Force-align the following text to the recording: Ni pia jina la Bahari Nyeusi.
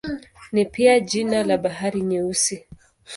Ni 0.51 0.65
pia 0.65 0.99
jina 0.99 1.43
la 1.43 1.57
Bahari 1.57 2.01
Nyeusi. 2.01 2.65